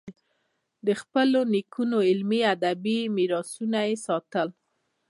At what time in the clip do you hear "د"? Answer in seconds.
0.85-0.87